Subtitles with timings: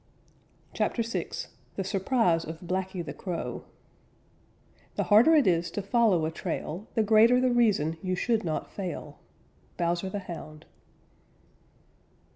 [0.73, 1.29] CHAPTER VI
[1.75, 3.65] THE SURPRISE OF BLACKY THE CROW
[4.95, 8.71] The harder it is to follow a trail The greater the reason you should not
[8.71, 9.19] fail.
[9.77, 10.65] _Bowser the Hound.